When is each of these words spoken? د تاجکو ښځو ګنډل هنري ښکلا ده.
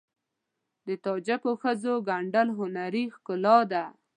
د 0.87 0.89
تاجکو 1.05 1.51
ښځو 1.61 1.93
ګنډل 2.07 2.47
هنري 2.57 3.03
ښکلا 3.15 3.57
ده. 3.71 3.83